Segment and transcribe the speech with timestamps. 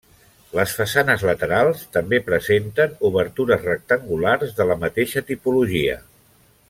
[0.59, 6.01] Les façanes laterals també presenten obertures rectangulars de la mateixa tipologia.